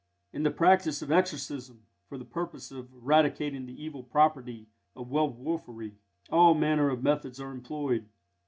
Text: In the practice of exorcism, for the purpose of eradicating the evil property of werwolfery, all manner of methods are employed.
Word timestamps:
In 0.33 0.41
the 0.41 0.49
practice 0.49 1.03
of 1.03 1.11
exorcism, 1.11 1.83
for 2.09 2.17
the 2.17 2.25
purpose 2.25 2.71
of 2.71 2.91
eradicating 2.91 3.67
the 3.67 3.83
evil 3.83 4.01
property 4.01 4.65
of 4.95 5.09
werwolfery, 5.11 5.93
all 6.31 6.55
manner 6.55 6.89
of 6.89 7.03
methods 7.03 7.39
are 7.39 7.51
employed. 7.51 8.09